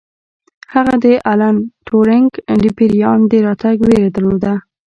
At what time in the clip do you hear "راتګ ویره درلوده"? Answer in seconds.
3.45-4.53